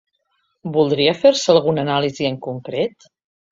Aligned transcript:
Voldria 0.77 1.13
fer-se 1.19 1.53
algun 1.55 1.83
anàlisi 1.83 2.29
en 2.33 2.43
concret? 2.51 3.09